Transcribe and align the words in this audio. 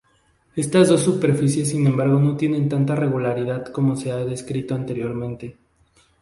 Estas 0.55 0.89
dos 0.89 1.01
superficies 1.01 1.69
sin 1.69 1.85
embargo 1.85 2.19
no 2.19 2.35
tienen 2.35 2.67
tanta 2.67 2.95
regularidad 2.95 3.67
como 3.67 3.95
se 3.95 4.11
ha 4.11 4.15
descrito 4.17 4.73
anteriormente. 4.73 5.59